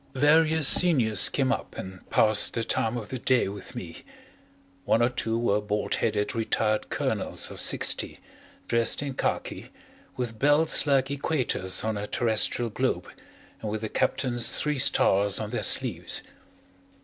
[0.15, 3.97] Various seniors came up and passed the time of the day with me
[4.83, 8.19] one or two were bald headed retired colonels of sixty,
[8.67, 9.69] dressed in khaki,
[10.17, 13.09] with belts like equators on a terrestrial globe
[13.61, 16.23] and with a captain's three stars on their sleeves.